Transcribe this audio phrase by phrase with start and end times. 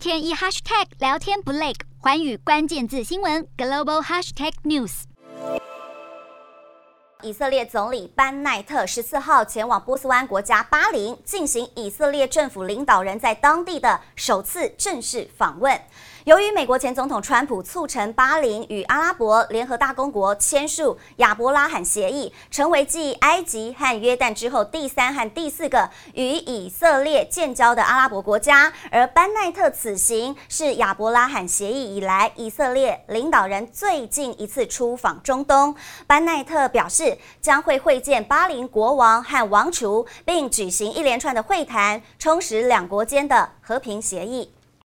[0.00, 5.02] 天一 hashtag 聊天不累，寰宇关键字新闻 global hashtag news。
[7.22, 15.78] 以色列总理班奈特十四号前往波斯湾国家巴林，进行以色列政府领导人在当地的首次正式访问。
[16.24, 35.74] 由于美国前总统川普促成巴林与阿拉伯联合大公国签署亚伯拉罕协议，成为继埃及和约旦之后第三和第四个与以色列建交的阿拉伯国家，而班奈特此行是亚伯拉罕协议以来以色列领导人最近一次出访中东。
[36.06, 44.52] 班奈特表示将会会见巴林国王和王储，并举行一连串的会谈，充实两国间的和平协议。